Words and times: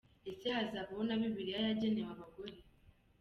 Ese 0.29 0.47
hazabaho 0.57 1.01
na 1.05 1.15
Bibiliya 1.19 1.59
yagenewe 1.67 2.09
abagore?. 2.13 2.55